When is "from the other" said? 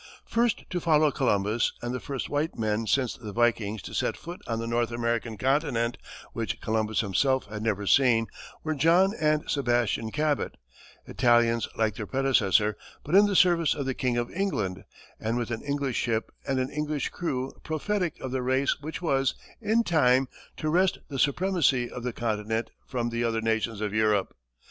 22.87-23.39